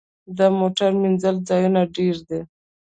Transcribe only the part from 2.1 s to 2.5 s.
دي؟